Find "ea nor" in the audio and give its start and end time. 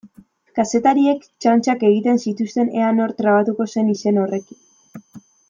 2.81-3.15